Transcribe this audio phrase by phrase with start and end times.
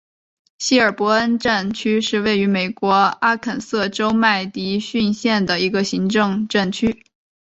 [0.57, 7.05] 希尔伯恩镇区是位于美国阿肯色州麦迪逊县的一个行政镇区。